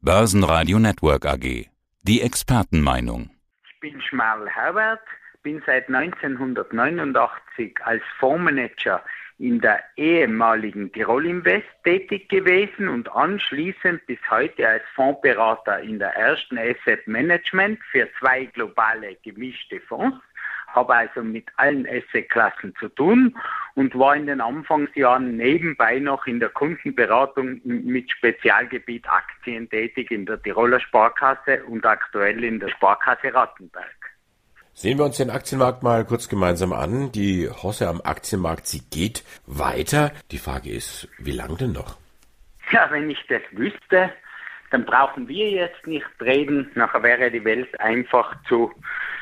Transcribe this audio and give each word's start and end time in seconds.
Börsenradio 0.00 0.78
Network 0.78 1.26
AG. 1.26 1.66
Die 2.02 2.22
Expertenmeinung. 2.22 3.30
Ich 3.68 3.80
bin 3.80 4.00
Schmarl 4.00 4.48
Herbert, 4.48 5.00
bin 5.42 5.60
seit 5.66 5.88
1989 5.88 7.74
als 7.82 8.00
Fondsmanager 8.20 9.02
in 9.38 9.60
der 9.60 9.82
ehemaligen 9.96 10.92
Tirol 10.92 11.26
Invest 11.26 11.66
tätig 11.82 12.28
gewesen 12.28 12.86
und 12.86 13.10
anschließend 13.10 14.06
bis 14.06 14.20
heute 14.30 14.68
als 14.68 14.84
Fondsberater 14.94 15.80
in 15.80 15.98
der 15.98 16.14
ersten 16.14 16.58
Asset 16.58 17.04
Management 17.08 17.80
für 17.90 18.08
zwei 18.20 18.44
globale 18.44 19.16
gemischte 19.24 19.80
Fonds 19.80 20.16
habe 20.68 20.94
also 20.94 21.22
mit 21.22 21.48
allen 21.56 21.86
Assetklassen 21.86 22.74
zu 22.78 22.88
tun 22.90 23.36
und 23.78 23.96
war 23.96 24.16
in 24.16 24.26
den 24.26 24.40
Anfangsjahren 24.40 25.36
nebenbei 25.36 26.00
noch 26.00 26.26
in 26.26 26.40
der 26.40 26.48
Kundenberatung 26.48 27.60
mit 27.62 28.10
Spezialgebiet 28.10 29.08
Aktien 29.08 29.70
tätig 29.70 30.10
in 30.10 30.26
der 30.26 30.42
Tiroler 30.42 30.80
Sparkasse 30.80 31.62
und 31.64 31.86
aktuell 31.86 32.42
in 32.42 32.58
der 32.58 32.70
Sparkasse 32.70 33.32
Rattenberg. 33.32 33.86
Sehen 34.72 34.98
wir 34.98 35.04
uns 35.04 35.18
den 35.18 35.30
Aktienmarkt 35.30 35.84
mal 35.84 36.04
kurz 36.04 36.28
gemeinsam 36.28 36.72
an. 36.72 37.12
Die 37.12 37.48
Hosse 37.48 37.86
am 37.86 38.00
Aktienmarkt, 38.00 38.66
sie 38.66 38.82
geht 38.90 39.22
weiter. 39.46 40.10
Die 40.32 40.38
Frage 40.38 40.70
ist, 40.70 41.08
wie 41.18 41.30
lang 41.30 41.56
denn 41.56 41.70
noch? 41.70 41.98
Ja, 42.72 42.90
wenn 42.90 43.08
ich 43.08 43.24
das 43.28 43.42
wüsste, 43.52 44.10
dann 44.72 44.86
brauchen 44.86 45.28
wir 45.28 45.50
jetzt 45.50 45.86
nicht 45.86 46.04
reden. 46.20 46.68
Nachher 46.74 47.04
wäre 47.04 47.30
die 47.30 47.44
Welt 47.44 47.80
einfach 47.80 48.34
zu 48.48 48.72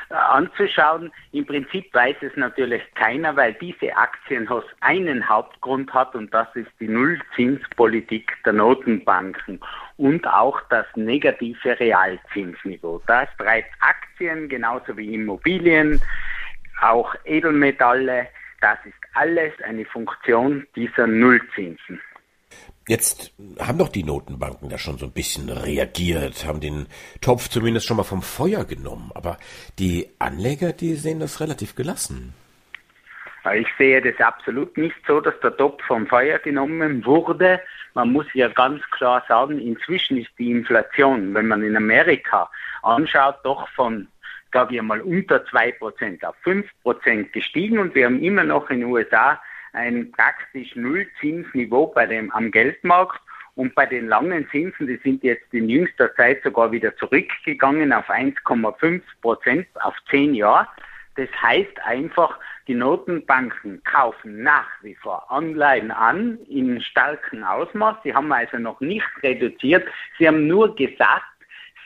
anzuschauen. 0.09 1.11
Im 1.31 1.45
Prinzip 1.45 1.93
weiß 1.93 2.17
es 2.21 2.35
natürlich 2.35 2.81
keiner, 2.95 3.35
weil 3.35 3.53
diese 3.55 3.95
Aktienhaus 3.95 4.63
einen 4.81 5.27
Hauptgrund 5.27 5.93
hat 5.93 6.15
und 6.15 6.33
das 6.33 6.47
ist 6.55 6.71
die 6.79 6.87
Nullzinspolitik 6.87 8.31
der 8.45 8.53
Notenbanken 8.53 9.59
und 9.97 10.25
auch 10.27 10.61
das 10.69 10.85
negative 10.95 11.79
Realzinsniveau. 11.79 13.01
Das 13.07 13.27
treibt 13.37 13.69
Aktien 13.79 14.49
genauso 14.49 14.95
wie 14.97 15.13
Immobilien, 15.13 16.01
auch 16.81 17.13
Edelmetalle. 17.25 18.27
Das 18.61 18.77
ist 18.85 18.95
alles 19.13 19.53
eine 19.63 19.85
Funktion 19.85 20.65
dieser 20.75 21.07
Nullzinsen. 21.07 22.01
Jetzt 22.87 23.33
haben 23.59 23.77
doch 23.77 23.89
die 23.89 24.03
Notenbanken 24.03 24.69
da 24.69 24.77
schon 24.77 24.97
so 24.97 25.07
ein 25.07 25.11
bisschen 25.11 25.49
reagiert, 25.49 26.45
haben 26.45 26.61
den 26.61 26.87
Topf 27.19 27.49
zumindest 27.49 27.85
schon 27.85 27.97
mal 27.97 28.03
vom 28.03 28.21
Feuer 28.21 28.63
genommen. 28.63 29.11
Aber 29.13 29.37
die 29.77 30.07
Anleger, 30.19 30.71
die 30.71 30.95
sehen 30.95 31.19
das 31.19 31.41
relativ 31.41 31.75
gelassen. 31.75 32.33
Ich 33.55 33.67
sehe 33.77 34.01
das 34.01 34.19
absolut 34.25 34.77
nicht 34.77 34.95
so, 35.05 35.19
dass 35.19 35.37
der 35.41 35.55
Topf 35.55 35.83
vom 35.85 36.07
Feuer 36.07 36.39
genommen 36.39 37.05
wurde. 37.05 37.59
Man 37.93 38.13
muss 38.13 38.25
ja 38.33 38.47
ganz 38.47 38.81
klar 38.91 39.23
sagen, 39.27 39.59
inzwischen 39.59 40.17
ist 40.17 40.31
die 40.37 40.51
Inflation, 40.51 41.33
wenn 41.33 41.47
man 41.47 41.63
in 41.63 41.75
Amerika 41.75 42.49
anschaut, 42.83 43.37
doch 43.43 43.67
von, 43.69 44.07
sage 44.53 44.77
ich 44.77 44.81
mal, 44.81 45.01
unter 45.01 45.43
2% 45.43 46.23
auf 46.25 46.35
5% 46.45 47.31
gestiegen 47.31 47.79
und 47.79 47.95
wir 47.95 48.05
haben 48.05 48.21
immer 48.21 48.43
noch 48.43 48.69
in 48.69 48.79
den 48.79 48.89
USA 48.89 49.39
ein 49.73 50.11
praktisch 50.11 50.75
Nullzinsniveau 50.75 51.87
bei 51.87 52.05
dem, 52.05 52.31
am 52.31 52.51
Geldmarkt. 52.51 53.19
Und 53.55 53.73
bei 53.73 53.87
den 53.87 54.07
langen 54.07 54.47
Zinsen, 54.51 54.85
die 54.85 54.97
sind 54.97 55.23
jetzt 55.23 55.51
in 55.51 55.67
jüngster 55.67 56.13
Zeit 56.15 56.43
sogar 56.43 56.71
wieder 56.71 56.95
zurückgegangen 56.97 57.91
auf 57.91 58.07
1,5 58.07 59.01
Prozent 59.21 59.67
auf 59.81 59.95
zehn 60.11 60.35
Jahre. 60.35 60.67
Das 61.15 61.29
heißt 61.41 61.83
einfach, 61.83 62.37
die 62.67 62.75
Notenbanken 62.75 63.81
kaufen 63.83 64.43
nach 64.43 64.67
wie 64.83 64.93
vor 64.93 65.31
Anleihen 65.31 65.89
an 65.89 66.37
in 66.47 66.79
starkem 66.81 67.43
Ausmaß. 67.43 67.97
Sie 68.03 68.13
haben 68.13 68.31
also 68.31 68.57
noch 68.57 68.79
nicht 68.81 69.07
reduziert. 69.23 69.87
Sie 70.19 70.27
haben 70.27 70.45
nur 70.45 70.75
gesagt, 70.75 71.25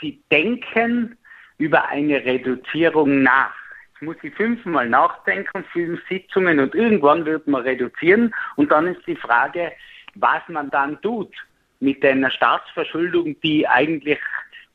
sie 0.02 0.22
denken 0.30 1.18
über 1.58 1.88
eine 1.88 2.26
Reduzierung 2.26 3.24
nach 3.24 3.54
muss 4.02 4.18
ich 4.24 4.34
fünfmal 4.34 4.90
nachdenken, 4.90 5.64
fünf 5.72 6.02
Sitzungen 6.10 6.60
und 6.60 6.74
irgendwann 6.74 7.26
wird 7.26 7.48
man 7.48 7.62
reduzieren 7.62 8.34
und 8.56 8.72
dann 8.72 8.88
ist 8.88 9.06
die 9.06 9.16
Frage, 9.16 9.72
was 10.16 10.42
man 10.48 10.70
dann 10.72 11.00
tut 11.02 11.34
mit 11.80 12.04
einer 12.04 12.32
Staatsverschuldung, 12.32 13.40
die 13.42 13.68
eigentlich 13.68 14.20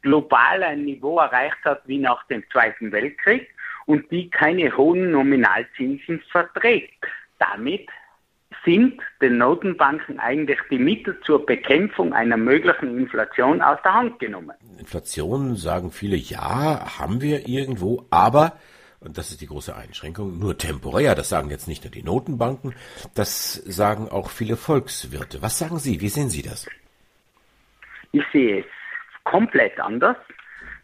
global 0.03 0.63
ein 0.63 0.85
Niveau 0.85 1.19
erreicht 1.19 1.65
hat 1.65 1.83
wie 1.87 1.99
nach 1.99 2.25
dem 2.29 2.45
Zweiten 2.51 2.93
Weltkrieg 2.93 3.49
und 3.87 4.11
die 4.11 4.31
keine 4.31 4.77
hohen 4.77 5.11
Nominalzinsen 5.11 6.23
verträgt. 6.31 7.05
Damit 7.39 7.89
sind 8.65 9.01
den 9.21 9.39
Notenbanken 9.39 10.19
eigentlich 10.19 10.59
die 10.71 10.79
Mittel 10.79 11.19
zur 11.25 11.45
Bekämpfung 11.45 12.13
einer 12.13 12.37
möglichen 12.37 12.99
Inflation 12.99 13.61
aus 13.61 13.79
der 13.85 13.95
Hand 13.95 14.19
genommen. 14.19 14.53
Inflation 14.79 15.57
sagen 15.57 15.91
viele, 15.91 16.17
ja, 16.17 16.99
haben 16.99 17.21
wir 17.21 17.49
irgendwo, 17.49 18.07
aber 18.11 18.59
und 19.01 19.19
das 19.19 19.31
ist 19.31 19.41
die 19.41 19.47
große 19.47 19.75
Einschränkung, 19.75 20.39
nur 20.39 20.57
temporär. 20.59 21.15
Das 21.15 21.29
sagen 21.29 21.51
jetzt 21.51 21.69
nicht 21.69 21.85
nur 21.85 21.91
die 21.91 22.03
Notenbanken, 22.03 22.75
das 23.15 23.55
sagen 23.55 24.09
auch 24.09 24.31
viele 24.31 24.57
Volkswirte. 24.57 25.43
Was 25.43 25.59
sagen 25.59 25.79
Sie? 25.79 26.01
Wie 26.01 26.09
sehen 26.09 26.31
Sie 26.31 26.43
das? 26.43 26.67
Ich 28.13 28.25
sehe 28.33 28.61
es 28.61 28.67
komplett 29.25 29.79
anders, 29.79 30.17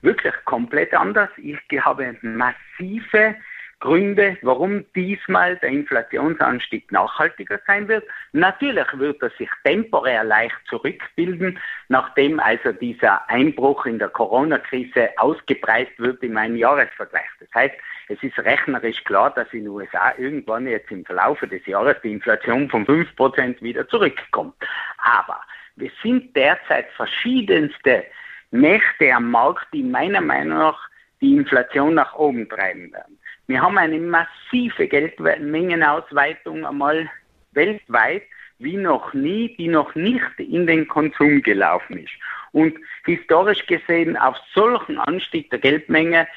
wirklich 0.02 0.34
komplett 0.44 0.92
anders. 0.94 1.30
Ich 1.36 1.58
habe 1.80 2.16
massive 2.22 3.36
Gründe, 3.82 4.36
warum 4.42 4.84
diesmal 4.94 5.56
der 5.56 5.70
Inflationsanstieg 5.70 6.92
nachhaltiger 6.92 7.60
sein 7.66 7.88
wird. 7.88 8.04
Natürlich 8.32 8.86
wird 8.94 9.20
er 9.20 9.30
sich 9.30 9.48
temporär 9.64 10.22
leicht 10.22 10.54
zurückbilden, 10.68 11.58
nachdem 11.88 12.38
also 12.38 12.70
dieser 12.70 13.28
Einbruch 13.28 13.84
in 13.84 13.98
der 13.98 14.08
Corona-Krise 14.08 15.10
ausgepreist 15.16 15.98
wird 15.98 16.22
in 16.22 16.32
meinem 16.32 16.54
Jahresvergleich. 16.54 17.26
Das 17.40 17.48
heißt, 17.54 17.74
es 18.12 18.22
ist 18.22 18.38
rechnerisch 18.38 19.02
klar, 19.04 19.30
dass 19.30 19.52
in 19.52 19.60
den 19.60 19.68
USA 19.68 20.12
irgendwann 20.18 20.66
jetzt 20.66 20.90
im 20.90 21.04
Verlauf 21.04 21.40
des 21.40 21.64
Jahres 21.66 21.96
die 22.02 22.12
Inflation 22.12 22.68
von 22.68 22.86
5% 22.86 23.62
wieder 23.62 23.88
zurückkommt. 23.88 24.54
Aber 24.98 25.40
wir 25.76 25.90
sind 26.02 26.34
derzeit 26.36 26.90
verschiedenste 26.92 28.04
Mächte 28.50 29.12
am 29.14 29.30
Markt, 29.30 29.66
die 29.72 29.82
meiner 29.82 30.20
Meinung 30.20 30.58
nach 30.58 30.88
die 31.20 31.34
Inflation 31.36 31.94
nach 31.94 32.14
oben 32.14 32.48
treiben 32.48 32.92
werden. 32.92 33.18
Wir 33.46 33.62
haben 33.62 33.78
eine 33.78 33.98
massive 33.98 34.88
Geldmengenausweitung 34.88 36.66
einmal 36.66 37.08
weltweit 37.52 38.22
wie 38.62 38.76
noch 38.76 39.12
nie, 39.14 39.54
die 39.56 39.68
noch 39.68 39.94
nicht 39.94 40.38
in 40.38 40.66
den 40.66 40.88
Konsum 40.88 41.42
gelaufen 41.42 41.98
ist. 41.98 42.12
Und 42.52 42.76
historisch 43.04 43.66
gesehen, 43.66 44.16
auf 44.16 44.36
solchen 44.54 44.98
Anstieg 44.98 45.50
der 45.50 45.58
Geldmenge 45.58 46.28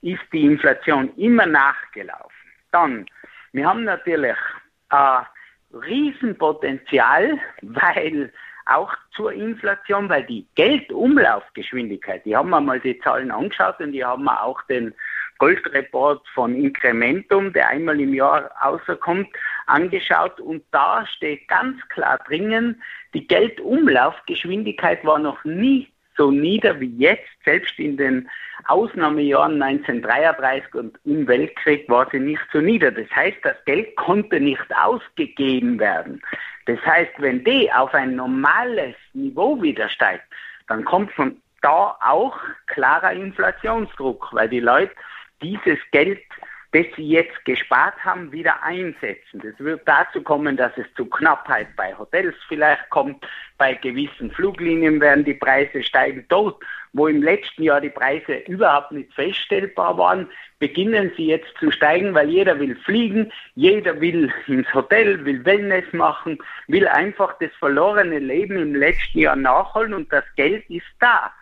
ist 0.00 0.22
die 0.32 0.44
Inflation 0.44 1.14
immer 1.16 1.46
nachgelaufen. 1.46 2.30
Dann, 2.70 3.06
wir 3.52 3.66
haben 3.66 3.84
natürlich 3.84 4.36
ein 4.88 5.26
Riesenpotenzial, 5.72 7.38
weil 7.62 8.32
auch 8.66 8.94
zur 9.14 9.32
Inflation, 9.32 10.08
weil 10.08 10.24
die 10.24 10.46
Geldumlaufgeschwindigkeit, 10.54 12.24
die 12.24 12.36
haben 12.36 12.50
wir 12.50 12.60
mal 12.60 12.80
die 12.80 12.98
Zahlen 13.00 13.30
angeschaut 13.30 13.80
und 13.80 13.92
die 13.92 14.04
haben 14.04 14.24
wir 14.24 14.42
auch 14.42 14.62
den 14.62 14.94
Goldreport 15.42 16.22
von 16.34 16.54
Incrementum, 16.54 17.52
der 17.52 17.68
einmal 17.68 18.00
im 18.00 18.14
Jahr 18.14 18.48
außerkommt, 18.60 19.26
angeschaut 19.66 20.38
und 20.38 20.62
da 20.70 21.04
steht 21.04 21.48
ganz 21.48 21.80
klar 21.88 22.20
drinnen, 22.28 22.80
die 23.12 23.26
Geldumlaufgeschwindigkeit 23.26 25.04
war 25.04 25.18
noch 25.18 25.42
nie 25.44 25.88
so 26.16 26.30
nieder 26.30 26.78
wie 26.78 26.96
jetzt, 26.96 27.26
selbst 27.44 27.76
in 27.80 27.96
den 27.96 28.30
Ausnahmejahren 28.68 29.60
1933 29.60 30.74
und 30.76 31.00
im 31.04 31.26
Weltkrieg 31.26 31.88
war 31.88 32.08
sie 32.12 32.20
nicht 32.20 32.42
so 32.52 32.60
nieder. 32.60 32.92
Das 32.92 33.10
heißt, 33.10 33.38
das 33.42 33.56
Geld 33.64 33.96
konnte 33.96 34.38
nicht 34.38 34.66
ausgegeben 34.80 35.80
werden. 35.80 36.22
Das 36.66 36.78
heißt, 36.86 37.14
wenn 37.18 37.42
die 37.42 37.68
auf 37.72 37.92
ein 37.94 38.14
normales 38.14 38.94
Niveau 39.12 39.60
wieder 39.60 39.88
steigt, 39.88 40.22
dann 40.68 40.84
kommt 40.84 41.10
von 41.10 41.36
da 41.62 41.96
auch 42.00 42.38
klarer 42.66 43.12
Inflationsdruck, 43.12 44.28
weil 44.32 44.48
die 44.48 44.60
Leute 44.60 44.92
dieses 45.42 45.78
Geld, 45.90 46.22
das 46.72 46.86
sie 46.96 47.06
jetzt 47.06 47.44
gespart 47.44 48.02
haben, 48.02 48.32
wieder 48.32 48.62
einsetzen. 48.62 49.42
Das 49.42 49.52
wird 49.58 49.82
dazu 49.84 50.22
kommen, 50.22 50.56
dass 50.56 50.72
es 50.78 50.86
zu 50.96 51.04
Knappheit 51.04 51.68
bei 51.76 51.94
Hotels 51.96 52.34
vielleicht 52.48 52.88
kommt. 52.88 53.26
Bei 53.58 53.74
gewissen 53.74 54.30
Fluglinien 54.30 54.98
werden 55.00 55.24
die 55.24 55.34
Preise 55.34 55.82
steigen. 55.82 56.24
Dort, 56.28 56.62
wo 56.94 57.08
im 57.08 57.22
letzten 57.22 57.64
Jahr 57.64 57.80
die 57.80 57.90
Preise 57.90 58.36
überhaupt 58.46 58.92
nicht 58.92 59.12
feststellbar 59.12 59.98
waren, 59.98 60.28
beginnen 60.58 61.12
sie 61.16 61.26
jetzt 61.26 61.52
zu 61.58 61.70
steigen, 61.70 62.14
weil 62.14 62.30
jeder 62.30 62.58
will 62.58 62.74
fliegen, 62.76 63.30
jeder 63.54 64.00
will 64.00 64.32
ins 64.46 64.72
Hotel, 64.72 65.22
will 65.26 65.44
Wellness 65.44 65.84
machen, 65.92 66.38
will 66.68 66.88
einfach 66.88 67.36
das 67.38 67.50
verlorene 67.58 68.18
Leben 68.18 68.56
im 68.56 68.74
letzten 68.74 69.18
Jahr 69.18 69.36
nachholen 69.36 69.92
und 69.92 70.10
das 70.10 70.24
Geld 70.36 70.64
ist 70.70 70.86
da. 71.00 71.32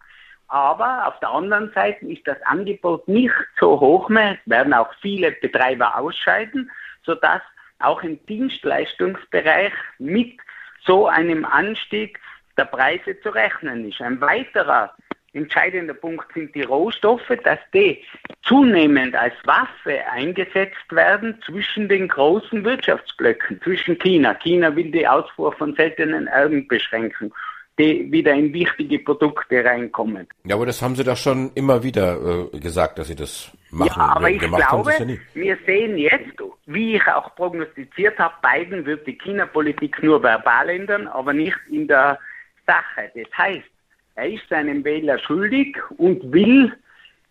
Aber 0.51 1.07
auf 1.07 1.19
der 1.21 1.31
anderen 1.31 1.71
Seite 1.73 2.05
ist 2.07 2.27
das 2.27 2.43
Angebot 2.43 3.07
nicht 3.07 3.33
so 3.61 3.79
hoch 3.79 4.09
mehr. 4.09 4.33
Es 4.33 4.51
werden 4.51 4.75
auch 4.75 4.93
viele 5.01 5.31
Betreiber 5.31 5.97
ausscheiden, 5.97 6.69
sodass 7.05 7.41
auch 7.79 8.03
im 8.03 8.19
Dienstleistungsbereich 8.27 9.73
mit 9.99 10.37
so 10.85 11.07
einem 11.07 11.45
Anstieg 11.45 12.19
der 12.59 12.65
Preise 12.65 13.19
zu 13.21 13.29
rechnen 13.31 13.89
ist. 13.89 14.01
Ein 14.01 14.21
weiterer 14.21 14.93
entscheidender 15.35 15.95
Punkt 15.95 16.27
sind 16.35 16.53
die 16.57 16.63
Rohstoffe, 16.63 17.33
dass 17.45 17.61
die 17.73 18.03
zunehmend 18.43 19.15
als 19.15 19.35
Waffe 19.45 20.05
eingesetzt 20.11 20.91
werden 20.91 21.41
zwischen 21.47 21.89
den 21.89 22.09
großen 22.09 22.65
Wirtschaftsblöcken, 22.65 23.63
zwischen 23.63 23.97
China. 24.01 24.35
China 24.35 24.75
will 24.75 24.91
die 24.91 25.07
Ausfuhr 25.07 25.53
von 25.53 25.77
seltenen 25.77 26.27
Erden 26.27 26.67
beschränken 26.67 27.33
die 27.81 28.13
wieder 28.13 28.33
in 28.33 28.53
wichtige 28.53 28.99
Produkte 28.99 29.65
reinkommen. 29.65 30.27
Ja, 30.45 30.57
aber 30.57 30.67
das 30.67 30.83
haben 30.83 30.95
Sie 30.95 31.05
doch 31.05 31.17
schon 31.17 31.51
immer 31.55 31.83
wieder 31.83 32.49
äh, 32.53 32.59
gesagt, 32.59 32.99
dass 32.99 33.09
Sie 33.09 33.17
das 33.17 33.51
machen. 33.71 33.93
Ja, 33.97 34.17
aber 34.17 34.31
ich 34.31 34.39
glaube, 34.39 34.93
ja 34.93 35.07
wir 35.35 35.59
sehen 35.67 35.97
jetzt, 35.97 36.35
wie 36.67 36.97
ich 36.97 37.07
auch 37.07 37.35
prognostiziert 37.35 38.19
habe, 38.19 38.35
Biden 38.43 38.85
wird 38.85 39.07
die 39.07 39.17
China-Politik 39.17 40.03
nur 40.03 40.23
verbal 40.23 40.69
ändern, 40.69 41.07
aber 41.09 41.33
nicht 41.33 41.57
in 41.71 41.89
der 41.89 42.19
Sache. 42.67 43.11
Das 43.15 43.39
heißt, 43.39 43.71
er 44.17 44.29
ist 44.29 44.49
seinem 44.49 44.85
Wähler 44.85 45.19
schuldig 45.19 45.77
und 45.97 46.33
will 46.33 46.73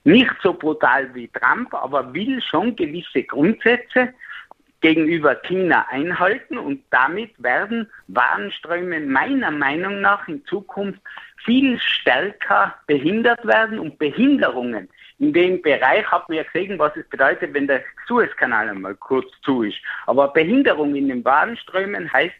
nicht 0.03 0.33
so 0.41 0.53
brutal 0.53 1.13
wie 1.13 1.27
Trump, 1.27 1.73
aber 1.73 2.13
will 2.13 2.41
schon 2.41 2.75
gewisse 2.75 3.23
Grundsätze 3.23 4.13
gegenüber 4.81 5.35
China 5.35 5.85
einhalten 5.89 6.57
und 6.57 6.81
damit 6.89 7.31
werden 7.41 7.89
Warenströme 8.07 8.99
meiner 9.01 9.51
Meinung 9.51 10.01
nach 10.01 10.27
in 10.27 10.43
Zukunft 10.45 11.01
viel 11.45 11.79
stärker 11.79 12.75
behindert 12.87 13.45
werden 13.45 13.79
und 13.79 13.97
Behinderungen 13.97 14.89
in 15.19 15.33
dem 15.33 15.61
Bereich 15.61 16.09
hat 16.09 16.27
man 16.29 16.37
ja 16.37 16.43
gesehen, 16.43 16.79
was 16.79 16.95
es 16.95 17.07
bedeutet, 17.09 17.53
wenn 17.53 17.67
der 17.67 17.83
Suezkanal 18.07 18.69
einmal 18.69 18.95
kurz 18.95 19.27
zu 19.41 19.63
ist. 19.63 19.77
Aber 20.07 20.29
Behinderung 20.29 20.95
in 20.95 21.09
den 21.09 21.25
Warenströmen 21.25 22.11
heißt 22.11 22.35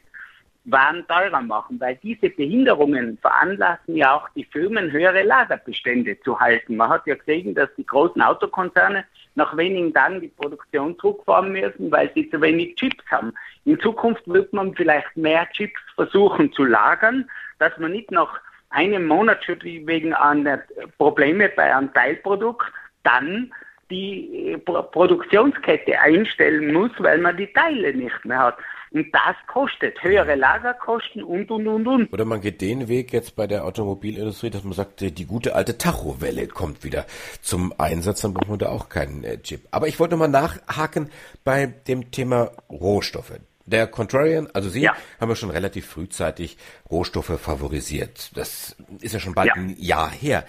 waren 0.72 1.06
teurer 1.08 1.42
machen, 1.42 1.80
weil 1.80 1.98
diese 2.04 2.30
Behinderungen 2.30 3.18
veranlassen 3.22 3.96
ja 3.96 4.16
auch 4.16 4.30
die 4.30 4.46
Firmen, 4.46 4.92
höhere 4.92 5.24
Lagerbestände 5.24 6.20
zu 6.22 6.40
halten. 6.40 6.78
Man 6.78 6.90
hat 6.90 7.06
ja 7.08 7.16
gesehen, 7.16 7.56
dass 7.56 7.70
die 7.76 7.86
großen 7.86 8.22
Autokonzerne 8.22 9.06
nach 9.36 9.56
wenigen 9.56 9.94
Tagen 9.94 10.22
die 10.22 10.28
Produktion 10.28 10.98
zurückfahren 11.00 11.52
müssen, 11.52 11.92
weil 11.92 12.12
sie 12.14 12.30
zu 12.30 12.42
wenig 12.42 12.76
Chips 12.76 13.04
haben. 13.10 13.34
In 13.66 13.80
Zukunft 13.80 14.28
wird 14.28 14.52
man 14.54 14.74
vielleicht 14.76 15.16
mehr 15.16 15.50
Chips 15.52 15.82
versuchen 15.96 16.52
zu 16.54 16.66
lagern, 16.66 17.30
dass 17.60 17.78
man 17.78 17.92
nicht 17.92 18.12
nach 18.12 18.40
einem 18.70 19.08
Monat 19.08 19.44
schon 19.44 19.62
wegen 19.64 20.14
einer 20.14 20.62
Probleme 20.98 21.50
bei 21.50 21.76
einem 21.76 21.94
Teilprodukt 21.94 22.72
dann 23.04 23.52
die 23.90 24.58
Produktionskette 24.66 26.00
einstellen 26.00 26.74
muss, 26.74 26.92
weil 27.00 27.18
man 27.18 27.38
die 27.38 27.52
Teile 27.54 27.94
nicht 27.94 28.24
mehr 28.24 28.40
hat. 28.40 28.58
Und 28.92 29.08
das 29.14 29.36
kostet 29.48 30.02
höhere 30.02 30.36
Lagerkosten 30.36 31.24
und, 31.24 31.52
und, 31.52 31.68
und, 31.68 31.88
und. 31.88 32.14
Oder 32.14 32.26
man 32.26 32.42
geht 32.42 32.62
den 32.62 32.88
Weg 32.88 33.14
jetzt 33.14 33.36
bei 33.36 33.46
der 33.46 33.66
Automobilindustrie, 33.66 34.50
dass 34.50 34.64
man 34.64 34.74
sagt, 34.74 35.02
die 35.02 35.26
gute 35.26 35.56
alte 35.56 35.78
Tachowelle 35.78 36.48
kommt 36.48 36.84
wieder 36.84 37.06
zum 37.42 37.74
Einsatz, 37.78 38.22
dann 38.22 38.34
braucht 38.34 38.50
man 38.50 38.60
da 38.60 38.70
auch 38.70 38.90
keinen 38.90 39.24
äh, 39.24 39.40
Chip. 39.42 39.68
Aber 39.72 39.88
ich 39.88 40.00
wollte 40.00 40.18
mal 40.18 40.28
nachhaken 40.28 41.10
bei 41.44 41.68
dem 41.88 42.12
Thema 42.12 42.52
Rohstoffe. 42.70 43.40
Der 43.68 43.86
Contrarian, 43.86 44.48
also 44.54 44.68
Sie, 44.68 44.82
ja. 44.82 44.96
haben 45.22 45.30
ja 45.30 45.36
schon 45.36 45.52
relativ 45.52 45.86
frühzeitig 45.86 46.58
Rohstoffe 46.90 47.40
favorisiert. 47.40 48.32
Das 48.36 48.76
ist 49.02 49.14
ja 49.14 49.20
schon 49.20 49.36
bald 49.36 49.50
ja. 49.50 49.54
ein 49.54 49.76
Jahr 49.78 50.10
her. 50.10 50.44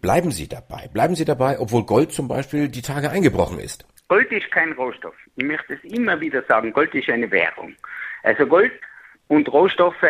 Bleiben 0.00 0.30
Sie 0.30 0.48
dabei. 0.48 0.88
Bleiben 0.90 1.14
Sie 1.14 1.26
dabei, 1.26 1.60
obwohl 1.60 1.84
Gold 1.84 2.12
zum 2.12 2.26
Beispiel 2.26 2.70
die 2.70 2.80
Tage 2.80 3.10
eingebrochen 3.10 3.58
ist. 3.58 3.84
Gold 4.08 4.32
ist 4.32 4.50
kein 4.50 4.72
Rohstoff. 4.72 5.14
Ich 5.36 5.44
möchte 5.44 5.74
es 5.74 5.84
immer 5.84 6.18
wieder 6.18 6.42
sagen. 6.48 6.72
Gold 6.72 6.94
ist 6.94 7.10
eine 7.10 7.30
Währung. 7.30 7.74
Also 8.22 8.46
Gold 8.46 8.72
und 9.28 9.52
Rohstoffe 9.52 10.06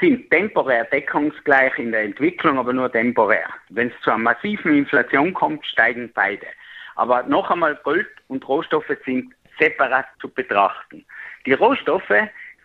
sind 0.00 0.30
temporär 0.30 0.84
deckungsgleich 0.86 1.78
in 1.78 1.92
der 1.92 2.04
Entwicklung, 2.04 2.58
aber 2.58 2.72
nur 2.72 2.90
temporär. 2.90 3.46
Wenn 3.68 3.88
es 3.88 4.00
zu 4.02 4.10
einer 4.10 4.20
massiven 4.20 4.74
Inflation 4.74 5.34
kommt, 5.34 5.66
steigen 5.66 6.10
beide. 6.14 6.46
Aber 6.94 7.24
noch 7.24 7.50
einmal, 7.50 7.76
Gold 7.84 8.08
und 8.28 8.46
Rohstoffe 8.48 8.90
sind 9.04 9.34
separat 9.58 10.06
zu 10.20 10.30
betrachten. 10.30 11.04
Die 11.44 11.52
Rohstoffe 11.52 12.12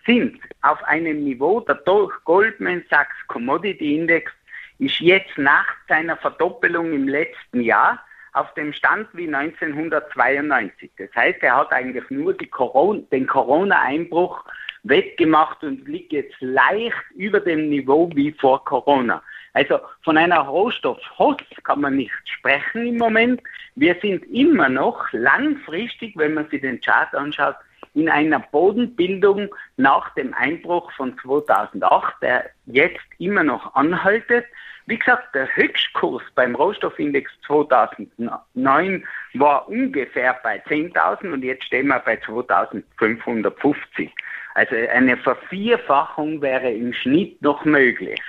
sind 0.06 0.40
auf 0.62 0.82
einem 0.86 1.24
Niveau, 1.24 1.60
der 1.60 1.82
Goldman 2.24 2.84
Sachs 2.90 3.16
Commodity 3.28 3.98
Index 3.98 4.32
ist 4.80 5.00
jetzt 5.00 5.38
nach 5.38 5.68
seiner 5.88 6.18
Verdoppelung 6.18 6.94
im 6.94 7.08
letzten 7.08 7.62
Jahr 7.62 8.04
auf 8.34 8.54
dem 8.54 8.74
Stand 8.74 9.08
wie 9.14 9.34
1992. 9.34 10.92
Das 10.98 11.10
heißt, 11.16 11.42
er 11.42 11.58
hat 11.58 11.72
eigentlich 11.72 12.10
nur 12.10 12.36
Corona, 12.50 13.02
den 13.12 13.28
Corona-Einbruch 13.28 14.44
weggemacht 14.84 15.64
und 15.64 15.88
liegt 15.88 16.12
jetzt 16.12 16.36
leicht 16.40 16.96
über 17.16 17.40
dem 17.40 17.70
Niveau 17.70 18.10
wie 18.16 18.32
vor 18.32 18.64
Corona. 18.66 19.22
Also 19.54 19.80
von 20.04 20.18
einer 20.18 20.40
Rohstoffhoss 20.40 21.38
kann 21.64 21.82
man 21.82 21.98
nicht 21.98 22.12
sprechen 22.26 22.88
im 22.88 22.98
Moment. 22.98 23.42
Wir 23.76 23.96
sind 24.02 24.24
immer 24.32 24.70
noch 24.70 25.12
langfristig, 25.12 26.14
wenn 26.16 26.34
man 26.34 26.50
sich 26.50 26.62
den 26.62 26.80
Chart 26.80 27.14
anschaut, 27.14 27.56
in 27.94 28.10
einer 28.10 28.40
Bodenbildung 28.40 29.54
nach 29.76 30.14
dem 30.14 30.34
Einbruch 30.34 30.92
von 30.94 31.18
2008, 31.18 32.16
der 32.22 32.50
jetzt 32.66 33.02
immer 33.20 33.44
noch 33.44 33.76
anhaltet. 33.76 34.46
Wie 34.92 35.00
gesagt, 35.00 35.34
der 35.34 35.48
Höchstkurs 35.56 36.22
beim 36.36 36.54
Rohstoffindex 36.54 37.32
2009 37.48 39.08
war 39.36 39.70
ungefähr 39.70 40.38
bei 40.44 40.62
10.000 40.66 41.32
und 41.32 41.46
jetzt 41.46 41.64
stehen 41.64 41.88
wir 41.88 42.00
bei 42.00 42.16
2.550. 42.16 44.10
Also 44.54 44.76
eine 44.92 45.16
Vervierfachung 45.16 46.42
wäre 46.42 46.70
im 46.70 46.92
Schnitt 46.92 47.42
noch 47.42 47.64
möglich. 47.64 48.20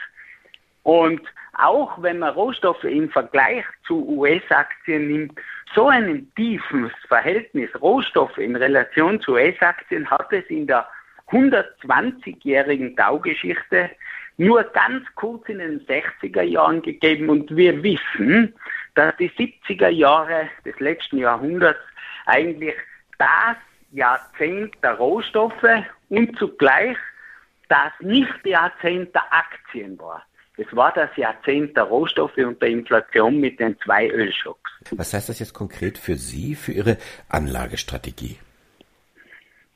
Und 0.85 1.21
auch 1.55 2.01
wenn 2.01 2.21
man 2.21 2.33
Rohstoffe 2.33 2.85
im 2.85 3.11
Vergleich 3.11 3.65
zu 3.85 4.07
US-Aktien 4.07 5.09
nimmt, 5.09 5.41
so 5.75 5.89
ein 5.89 6.31
tiefes 6.37 6.93
Verhältnis 7.09 7.71
Rohstoffe 7.81 8.39
in 8.39 8.55
Relation 8.55 9.21
zu 9.21 9.33
US-Aktien 9.33 10.09
hat 10.09 10.33
es 10.33 10.45
in 10.47 10.69
der 10.69 10.87
120-jährigen 11.33 12.95
Taugeschichte 12.95 13.91
nur 14.37 14.65
ganz 14.65 15.05
kurz 15.15 15.49
in 15.49 15.59
den 15.59 15.87
60er 15.87 16.43
Jahren 16.43 16.83
gegeben 16.83 17.29
und 17.29 17.55
wir 17.55 17.83
wissen, 17.83 18.55
dass 18.95 19.17
die 19.17 19.31
70er 19.31 19.89
Jahre 19.89 20.49
des 20.65 20.79
letzten 20.81 21.19
Jahrhunderts 21.19 21.81
eigentlich 22.27 22.75
das 23.19 23.57
Jahrzehnt 23.93 24.75
der 24.83 24.95
Rohstoffe 24.95 25.85
und 26.09 26.39
zugleich 26.39 26.97
das 27.69 27.93
Nicht-Jahrzehnt 28.01 29.15
der 29.15 29.33
Aktien 29.33 29.99
war. 29.99 30.23
Es 30.57 30.67
war 30.77 30.93
das 30.93 31.09
Jahrzehnt 31.17 31.77
der 31.77 31.85
Rohstoffe 31.85 32.37
und 32.37 32.61
der 32.61 32.69
Inflation 32.69 33.41
mit 33.41 33.59
den 33.59 33.79
zwei 33.81 34.09
Ölschocks. 34.11 34.71
Was 34.91 35.15
heißt 35.15 35.31
das 35.31 35.39
jetzt 35.39 35.55
konkret 35.55 35.97
für 35.97 36.17
Sie, 36.17 36.55
für 36.55 36.73
Ihre 36.73 36.99
Anlagestrategie? 37.29 38.39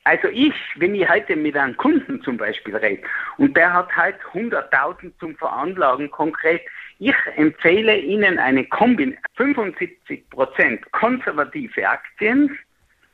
Also 0.07 0.29
ich, 0.29 0.55
wenn 0.77 0.95
ich 0.95 1.09
heute 1.09 1.35
mit 1.35 1.57
einem 1.57 1.77
Kunden 1.77 2.23
zum 2.23 2.37
Beispiel 2.37 2.77
rede 2.77 3.03
und 3.39 3.57
der 3.57 3.73
hat 3.73 3.91
halt 3.97 4.15
100.000 4.33 5.11
zum 5.19 5.37
Veranlagen 5.37 6.09
konkret, 6.13 6.63
ich 7.01 7.17
empfehle 7.35 7.99
Ihnen 7.99 8.39
eine 8.39 8.65
Kombi 8.67 9.19
75% 9.37 10.81
konservative 10.93 11.89
Aktien 11.89 12.57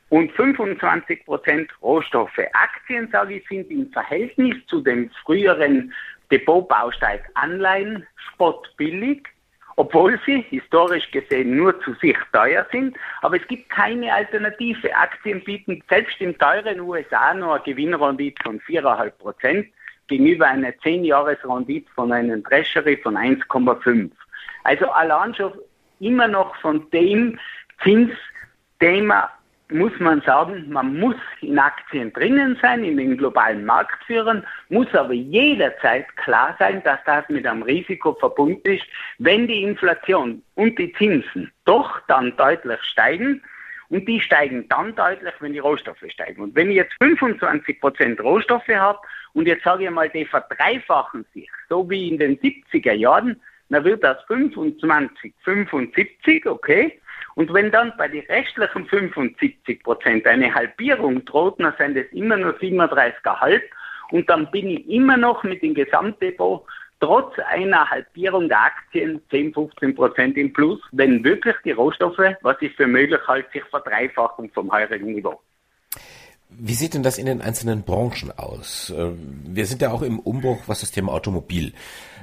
und 0.09 0.31
25% 0.33 1.67
Rohstoffe. 1.81 2.39
Aktien, 2.53 3.09
sage 3.11 3.37
ich, 3.37 3.47
sind 3.47 3.71
im 3.71 3.91
Verhältnis 3.91 4.55
zu 4.67 4.79
dem 4.81 5.09
früheren 5.25 5.91
Depotbaustein 6.29 7.19
Anleihen 7.33 8.05
spottbillig 8.33 9.27
obwohl 9.75 10.19
sie 10.25 10.41
historisch 10.49 11.09
gesehen 11.11 11.55
nur 11.55 11.79
zu 11.81 11.93
sich 11.95 12.17
teuer 12.31 12.65
sind. 12.71 12.95
Aber 13.21 13.37
es 13.37 13.47
gibt 13.47 13.69
keine 13.69 14.13
Alternative. 14.13 14.95
Aktien 14.95 15.43
bieten 15.43 15.81
selbst 15.89 16.19
im 16.19 16.37
teuren 16.37 16.79
USA 16.79 17.33
nur 17.33 17.55
eine 17.55 17.63
Gewinnrendite 17.63 18.41
von 18.43 18.59
4,5 18.61 19.09
Prozent 19.11 19.67
gegenüber 20.07 20.47
einer 20.47 20.69
10-Jahres-Rendite 20.69 21.89
von 21.95 22.11
einem 22.11 22.43
Treasury 22.43 22.97
von 22.97 23.15
1,5. 23.15 24.11
Also 24.63 24.89
allein 24.89 25.33
schon 25.33 25.53
immer 25.99 26.27
noch 26.27 26.55
von 26.57 26.89
dem 26.91 27.39
Zinsthema 27.81 29.29
muss 29.73 29.91
man 29.99 30.21
sagen, 30.21 30.65
man 30.69 30.99
muss 30.99 31.15
in 31.41 31.59
Aktien 31.59 32.13
drinnen 32.13 32.57
sein, 32.61 32.83
in 32.83 32.97
den 32.97 33.17
globalen 33.17 33.65
Marktführern, 33.65 34.45
muss 34.69 34.93
aber 34.93 35.13
jederzeit 35.13 36.15
klar 36.17 36.55
sein, 36.59 36.81
dass 36.83 36.99
das 37.05 37.27
mit 37.29 37.45
einem 37.45 37.63
Risiko 37.63 38.13
verbunden 38.13 38.75
ist, 38.75 38.85
wenn 39.17 39.47
die 39.47 39.63
Inflation 39.63 40.41
und 40.55 40.77
die 40.77 40.93
Zinsen 40.93 41.51
doch 41.65 41.99
dann 42.07 42.35
deutlich 42.37 42.81
steigen. 42.83 43.41
Und 43.89 44.07
die 44.07 44.19
steigen 44.21 44.67
dann 44.69 44.95
deutlich, 44.95 45.33
wenn 45.39 45.53
die 45.53 45.59
Rohstoffe 45.59 46.03
steigen. 46.09 46.41
Und 46.41 46.55
wenn 46.55 46.71
ich 46.71 46.77
jetzt 46.77 46.95
25 46.99 47.79
Prozent 47.79 48.21
Rohstoffe 48.21 48.67
habe 48.69 48.97
und 49.33 49.47
jetzt 49.47 49.63
sage 49.63 49.83
ich 49.83 49.91
mal, 49.91 50.09
die 50.09 50.25
verdreifachen 50.25 51.25
sich, 51.33 51.49
so 51.69 51.87
wie 51.89 52.09
in 52.09 52.17
den 52.17 52.39
70er 52.39 52.93
Jahren, 52.93 53.39
dann 53.69 53.83
wird 53.83 54.03
das 54.03 54.17
25, 54.25 55.33
75, 55.43 56.45
okay? 56.47 56.99
Und 57.35 57.53
wenn 57.53 57.71
dann 57.71 57.93
bei 57.97 58.07
den 58.07 58.25
restlichen 58.25 58.85
75 58.85 59.83
Prozent 59.83 60.27
eine 60.27 60.53
Halbierung 60.53 61.25
droht, 61.25 61.59
dann 61.59 61.73
sind 61.77 61.97
es 61.97 62.11
immer 62.11 62.37
nur 62.37 62.53
37,5% 62.53 63.61
und 64.11 64.29
dann 64.29 64.51
bin 64.51 64.69
ich 64.69 64.87
immer 64.89 65.17
noch 65.17 65.43
mit 65.43 65.63
dem 65.63 65.73
Gesamtdepot 65.73 66.65
trotz 67.03 67.37
einer 67.39 67.89
Halbierung 67.89 68.47
der 68.47 68.61
Aktien 68.61 69.21
10, 69.29 69.53
15 69.53 69.95
Prozent 69.95 70.37
im 70.37 70.53
Plus, 70.53 70.79
wenn 70.91 71.23
wirklich 71.23 71.55
die 71.65 71.71
Rohstoffe, 71.71 72.21
was 72.41 72.55
ich 72.61 72.73
für 72.75 72.87
möglich 72.87 73.19
halte, 73.27 73.49
sich 73.51 73.63
verdreifachen 73.65 74.49
vom 74.51 74.71
heurigen 74.71 75.13
Niveau. 75.13 75.39
Wie 76.49 76.73
sieht 76.73 76.93
denn 76.93 77.03
das 77.03 77.17
in 77.17 77.25
den 77.25 77.41
einzelnen 77.41 77.83
Branchen 77.83 78.31
aus? 78.37 78.91
Äh, 78.91 79.11
wir 79.17 79.65
sind 79.65 79.81
ja 79.81 79.91
auch 79.91 80.01
im 80.01 80.19
Umbruch, 80.19 80.63
was 80.67 80.81
das 80.81 80.91
Thema 80.91 81.13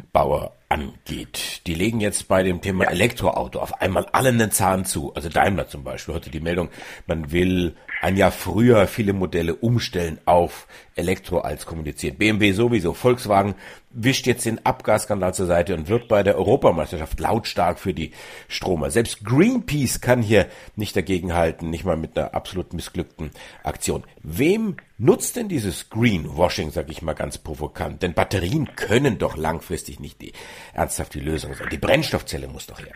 Automobilbauer 0.01 0.57
angeht. 0.69 1.63
Die 1.67 1.75
legen 1.75 2.01
jetzt 2.01 2.29
bei 2.29 2.45
dem 2.45 2.61
Thema 2.61 2.85
Elektroauto 2.85 3.59
auf 3.59 3.81
einmal 3.81 4.07
allen 4.13 4.39
den 4.39 4.53
Zahn 4.53 4.85
zu. 4.85 5.13
Also 5.15 5.29
Daimler 5.29 5.67
zum 5.67 5.83
Beispiel 5.83 6.15
heute 6.15 6.31
die 6.31 6.39
Meldung, 6.39 6.69
man 7.07 7.33
will 7.33 7.75
ein 8.01 8.17
Jahr 8.17 8.31
früher 8.31 8.87
viele 8.87 9.13
Modelle 9.13 9.57
umstellen 9.57 10.19
auf 10.27 10.69
Elektro 10.95 11.41
als 11.41 11.67
kommuniziert. 11.67 12.19
BMW 12.19 12.53
sowieso. 12.53 12.95
Volkswagen 12.95 13.57
wischt 13.91 14.29
jetzt 14.29 14.47
den 14.47 14.65
Abgasskandal 14.65 15.35
zur 15.35 15.47
Seite 15.47 15.75
und 15.75 15.89
wird 15.89 16.07
bei 16.07 16.23
der 16.23 16.37
Europameisterschaft 16.37 17.19
lautstark 17.19 17.81
für 17.81 17.93
die 17.93 18.13
Stromer. 18.49 18.91
Selbst 18.93 19.25
Greenpeace 19.25 20.01
kann 20.01 20.23
hier 20.23 20.47
nicht 20.77 20.95
dagegenhalten, 20.95 21.69
nicht 21.69 21.85
mal 21.85 21.97
mit 21.97 22.17
einer 22.17 22.33
absolut 22.35 22.73
missglückten 22.75 23.31
Aktion. 23.65 24.05
Wem 24.23 24.77
nutzt 25.01 25.37
denn 25.37 25.49
dieses 25.49 25.91
Greenwashing, 25.91 26.71
sag 26.71 26.91
ich 26.91 27.03
mal 27.03 27.15
ganz 27.15 27.39
provokant? 27.39 28.03
Denn 28.03 28.15
Batterien 28.15 28.77
können 28.77 29.19
doch 29.19 29.37
langfristig 29.37 29.99
nicht 29.99 30.21
die 30.21 30.33
ernsthafte 30.75 31.19
Lösung 31.19 31.55
sein. 31.55 31.69
Die 31.71 31.79
Brennstoffzelle 31.79 32.47
muss 32.47 32.67
doch 32.67 32.79
her. 32.79 32.95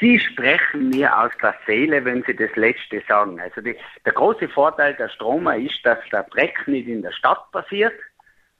Sie 0.00 0.18
sprechen 0.18 0.88
mir 0.88 1.16
aus 1.16 1.30
der 1.42 1.54
Seele, 1.66 2.02
wenn 2.06 2.22
Sie 2.26 2.34
das 2.34 2.54
Letzte 2.56 3.02
sagen. 3.06 3.38
Also 3.38 3.60
die, 3.60 3.76
der 4.06 4.12
große 4.14 4.48
Vorteil 4.48 4.94
der 4.94 5.10
Stromer 5.10 5.56
ist, 5.56 5.78
dass 5.84 5.98
der 6.10 6.22
Dreck 6.24 6.66
nicht 6.66 6.88
in 6.88 7.02
der 7.02 7.12
Stadt 7.12 7.52
passiert, 7.52 7.92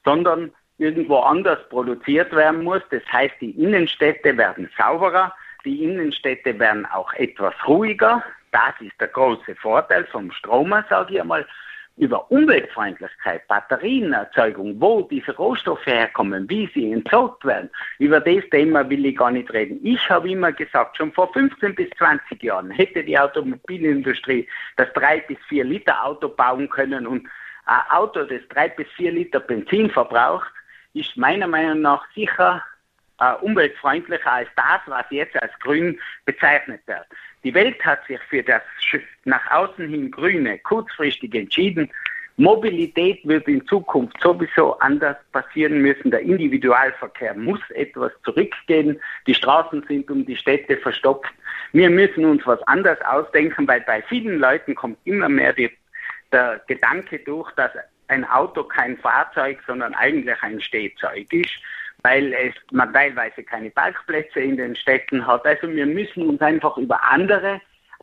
sondern 0.05 0.52
irgendwo 0.76 1.19
anders 1.19 1.59
produziert 1.71 2.31
werden 2.33 2.64
muss. 2.64 2.83
Das 2.90 3.02
heißt, 3.11 3.35
die 3.40 3.52
Innenstädte 3.52 4.37
werden 4.37 4.69
sauberer, 4.76 5.35
die 5.64 5.83
Innenstädte 5.85 6.59
werden 6.59 6.85
auch 6.87 7.12
etwas 7.14 7.55
ruhiger. 7.67 8.23
Das 8.52 8.75
ist 8.81 9.00
der 9.00 9.09
große 9.09 9.55
Vorteil 9.57 10.05
vom 10.07 10.31
Stromer, 10.33 10.85
sage 10.90 11.14
ich 11.14 11.21
einmal 11.21 11.47
über 12.00 12.30
Umweltfreundlichkeit, 12.30 13.47
Batterienerzeugung, 13.47 14.80
wo 14.80 15.02
diese 15.02 15.37
Rohstoffe 15.37 15.85
herkommen, 15.85 16.49
wie 16.49 16.66
sie 16.73 16.90
entsorgt 16.90 17.45
werden, 17.45 17.69
über 17.99 18.21
das 18.21 18.42
Thema 18.50 18.88
will 18.88 19.04
ich 19.04 19.16
gar 19.19 19.30
nicht 19.30 19.52
reden. 19.52 19.78
Ich 19.83 20.09
habe 20.09 20.30
immer 20.30 20.50
gesagt, 20.50 20.97
schon 20.97 21.12
vor 21.12 21.30
15 21.35 21.75
bis 21.75 21.90
20 21.99 22.42
Jahren 22.42 22.71
hätte 22.71 23.04
die 23.04 23.19
Automobilindustrie 23.19 24.49
das 24.76 24.90
3 24.95 25.21
bis 25.28 25.37
4 25.50 25.64
Liter 25.64 26.02
Auto 26.02 26.30
bauen 26.30 26.71
können 26.71 27.07
und 27.07 27.28
ein 27.66 27.83
Auto, 27.90 28.25
das 28.25 28.40
3 28.49 28.71
bis 28.71 28.88
4 28.97 29.12
Liter 29.12 29.40
Benzin 29.40 29.90
verbraucht, 29.90 30.50
ist 30.95 31.16
meiner 31.19 31.47
Meinung 31.47 31.83
nach 31.83 32.02
sicher 32.14 32.64
äh, 33.21 33.35
umweltfreundlicher 33.42 34.33
als 34.33 34.49
das, 34.57 34.80
was 34.87 35.04
jetzt 35.11 35.40
als 35.40 35.52
grün 35.61 36.00
bezeichnet 36.25 36.80
wird. 36.87 37.07
Die 37.43 37.55
Welt 37.55 37.83
hat 37.85 38.07
sich 38.07 38.21
für 38.29 38.43
das 38.43 38.63
nach 39.25 39.51
außen 39.51 39.89
hin 39.89 40.11
Grüne 40.11 40.59
kurzfristig 40.59 41.35
entschieden. 41.35 41.91
Mobilität 42.37 43.27
wird 43.27 43.47
in 43.49 43.67
Zukunft 43.67 44.17
sowieso 44.21 44.79
anders 44.79 45.17
passieren 45.33 45.83
müssen. 45.83 46.11
Der 46.11 46.21
Individualverkehr 46.21 47.35
muss 47.35 47.61
etwas 47.71 48.13
zurückgehen. 48.25 48.99
Die 49.27 49.35
Straßen 49.35 49.85
sind 49.89 50.11
um 50.11 50.25
die 50.25 50.37
Städte 50.37 50.77
verstopft. 50.79 51.33
Wir 51.73 51.91
müssen 51.91 52.25
uns 52.25 52.47
was 52.47 52.63
anderes 52.63 53.01
ausdenken, 53.03 53.69
weil 53.69 53.83
bei 53.83 54.03
vielen 54.03 54.39
Leuten 54.39 54.75
kommt 54.75 54.99
immer 55.05 55.29
mehr 55.29 55.53
die, 55.53 55.71
der 56.33 56.63
Gedanke 56.67 57.19
durch, 57.21 57.51
dass 57.53 57.73
ein 58.09 58.25
Auto 58.25 58.65
kein 58.65 58.97
Fahrzeug, 58.99 59.59
sondern 59.67 59.95
eigentlich 59.95 60.43
ein 60.43 60.61
Stehzeug 60.61 61.33
ist 61.33 61.53
weil 62.02 62.33
es 62.33 62.54
man 62.73 62.92
teilweise 62.92 63.42
keine 63.42 63.71
Parkplätze 63.71 64.40
in 64.40 64.57
den 64.57 64.76
Städten 64.76 65.26
hat. 65.26 65.45
Also 65.47 65.69
wir 65.69 65.87
müssen 65.87 66.28
uns 66.28 66.40
einfach 66.40 66.76
über 66.76 67.02
andere 67.02 67.61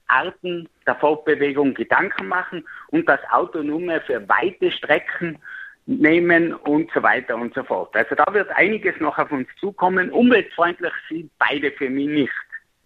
Arten 0.08 0.70
der 0.86 0.96
Fortbewegung 0.96 1.74
Gedanken 1.74 2.28
machen 2.28 2.66
und 2.90 3.08
das 3.08 3.20
Auto 3.32 3.62
nur 3.62 3.80
mehr 3.80 4.02
für 4.02 4.28
weite 4.28 4.72
Strecken 4.72 5.38
nehmen 5.86 6.54
und 6.54 6.92
so 6.94 7.02
weiter 7.02 7.36
und 7.36 7.54
so 7.54 7.64
fort. 7.64 7.96
Also 7.96 8.16
da 8.16 8.34
wird 8.34 8.50
einiges 8.52 9.00
noch 9.00 9.18
auf 9.18 9.32
uns 9.32 9.48
zukommen. 9.60 10.12
Umweltfreundlich 10.12 10.94
sind 11.10 11.32
beide 11.40 11.72
für 11.72 11.90
mich 11.90 12.08
nicht. 12.08 12.34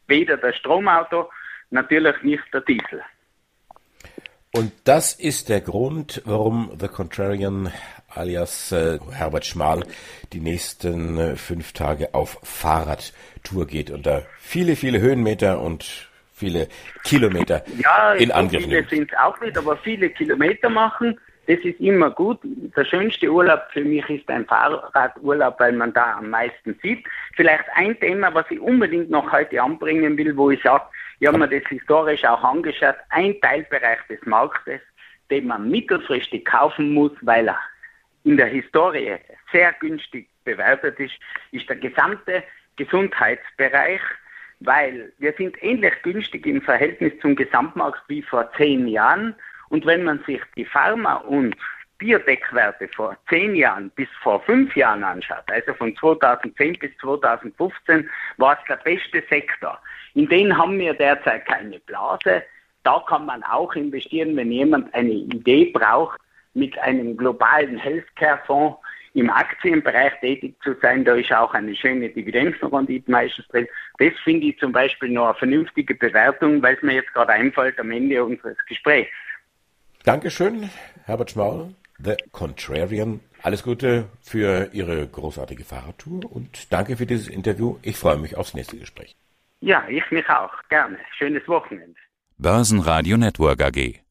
Weder 0.08 0.38
das 0.38 0.56
Stromauto, 0.58 1.30
natürlich 1.72 2.22
nicht 2.22 2.44
der 2.54 2.62
Diesel. 2.62 3.02
Und 4.54 4.74
das 4.84 5.14
ist 5.14 5.50
der 5.50 5.62
Grund, 5.62 6.22
warum 6.26 6.76
The 6.80 6.90
Contrarian 6.90 7.72
alias 8.16 8.72
äh, 8.72 9.00
Herbert 9.12 9.46
Schmal 9.46 9.84
die 10.34 10.40
nächsten 10.40 11.18
äh, 11.18 11.36
fünf 11.36 11.74
Tage 11.74 12.14
auf 12.14 12.38
Fahrradtour 12.44 13.68
geht 13.68 13.92
und 13.92 14.06
da 14.06 14.24
viele, 14.38 14.76
viele 14.76 15.00
Höhenmeter 15.00 15.62
und 15.62 16.10
viele 16.34 16.68
Kilometer 17.04 17.64
ja, 17.78 18.14
in 18.14 18.32
Angriff 18.32 18.62
nimmt. 18.62 18.74
Ja, 18.74 18.84
viele 18.88 18.90
sind 18.90 19.12
es 19.12 19.18
auch 19.18 19.40
nicht, 19.42 19.58
aber 19.58 19.78
viele 19.78 20.10
Kilometer 20.10 20.70
machen, 20.70 21.20
das 21.48 21.60
ist 21.66 21.80
immer 21.80 22.12
gut. 22.12 22.40
Der 22.44 22.86
schönste 22.86 23.30
Urlaub 23.30 23.62
für 23.74 23.84
mich 23.84 24.08
ist 24.10 24.30
ein 24.30 24.46
Fahrradurlaub, 24.46 25.60
weil 25.60 25.74
man 25.74 25.92
da 25.94 26.18
am 26.18 26.30
meisten 26.30 26.78
sieht. 26.82 27.06
Vielleicht 27.36 27.66
ein 27.76 28.00
Thema, 28.00 28.34
was 28.34 28.46
ich 28.50 28.60
unbedingt 28.60 29.10
noch 29.10 29.32
heute 29.32 29.62
anbringen 29.62 30.18
will, 30.18 30.38
wo 30.38 30.52
ich 30.52 30.62
sage, 30.62 30.86
ich 31.20 31.28
habe 31.28 31.38
mir 31.38 31.50
das 31.50 31.68
historisch 31.68 32.24
auch 32.26 32.44
angeschaut, 32.44 32.96
ein 33.10 33.40
Teilbereich 33.42 34.00
des 34.10 34.20
Marktes, 34.26 34.82
den 35.30 35.48
man 35.48 35.70
mittelfristig 35.70 36.46
kaufen 36.46 36.94
muss, 36.94 37.12
weil 37.22 37.48
er 37.48 37.58
in 38.24 38.38
der 38.38 38.48
Historie 38.48 39.18
sehr 39.52 39.74
günstig 39.74 40.28
bewertet 40.44 41.00
ist, 41.00 41.14
ist 41.52 41.68
der 41.70 41.78
gesamte 41.78 42.44
Gesundheitsbereich, 42.76 44.02
weil 44.60 45.12
wir 45.18 45.34
sind 45.34 45.62
ähnlich 45.64 45.94
günstig 46.04 46.46
im 46.46 46.62
Verhältnis 46.62 47.14
zum 47.22 47.36
Gesamtmarkt 47.36 48.02
wie 48.08 48.22
vor 48.22 48.52
zehn 48.58 48.88
Jahren. 48.88 49.36
Und 49.70 49.86
wenn 49.86 50.04
man 50.04 50.24
sich 50.26 50.42
die 50.56 50.66
Pharma- 50.66 51.16
und 51.16 51.56
Biotech-Werte 51.98 52.88
vor 52.90 53.16
zehn 53.30 53.56
Jahren 53.56 53.92
bis 53.92 54.08
vor 54.22 54.42
fünf 54.42 54.76
Jahren 54.76 55.04
anschaut, 55.04 55.44
also 55.52 55.74
von 55.76 55.96
2010 55.96 56.80
bis 56.80 56.92
2015, 56.98 58.10
war 58.38 58.58
es 58.60 58.68
der 58.68 58.78
beste 58.78 59.24
Sektor. 59.30 59.80
In 60.16 60.28
den 60.28 60.58
haben 60.58 60.80
wir 60.80 60.94
derzeit 60.94 61.46
keine 61.46 61.80
Blase. 61.80 62.44
Da 62.84 63.04
kann 63.08 63.28
man 63.28 63.44
auch 63.44 63.74
investieren, 63.76 64.36
wenn 64.36 64.52
jemand 64.52 64.94
eine 64.96 65.12
Idee 65.12 65.66
braucht, 65.66 66.20
mit 66.54 66.78
einem 66.80 67.18
globalen 67.18 67.78
Healthcare-Fonds 67.78 68.78
im 69.14 69.30
Aktienbereich 69.30 70.14
tätig 70.22 70.56
zu 70.64 70.76
sein. 70.82 71.04
Da 71.04 71.16
ist 71.16 71.32
auch 71.34 71.54
eine 71.54 71.76
schöne 71.76 72.10
Dividendenrendite 72.10 73.12
meistens 73.12 73.48
drin. 73.50 73.68
Das 74.00 74.14
finde 74.24 74.48
ich 74.48 74.60
zum 74.60 74.72
Beispiel 74.72 75.10
noch 75.10 75.28
eine 75.28 75.34
vernünftige 75.36 75.96
Bewertung, 75.96 76.62
weil 76.62 76.76
es 76.76 76.82
mir 76.82 76.94
jetzt 76.94 77.14
gerade 77.14 77.34
einfällt 77.34 77.80
am 77.80 77.92
Ende 77.92 78.24
unseres 78.24 78.58
Gesprächs. 78.68 79.12
Dankeschön, 80.04 80.70
Herbert 81.06 81.32
Schmaul, 81.32 81.76
The 82.00 82.16
Contrarian. 82.32 83.20
Alles 83.44 83.64
Gute 83.64 84.06
für 84.22 84.70
Ihre 84.72 85.08
großartige 85.08 85.64
Fahrradtour 85.64 86.32
und 86.32 86.72
danke 86.72 86.96
für 86.96 87.06
dieses 87.06 87.28
Interview. 87.28 87.78
Ich 87.82 87.98
freue 87.98 88.18
mich 88.18 88.38
aufs 88.38 88.54
nächste 88.54 88.78
Gespräch. 88.78 89.16
Ja, 89.60 89.84
ich 89.88 90.10
mich 90.10 90.28
auch. 90.30 90.52
Gerne. 90.70 90.98
Schönes 91.18 91.48
Wochenende. 91.48 91.96
Börsenradio 92.38 93.18
Network 93.18 93.62
AG. 93.62 94.02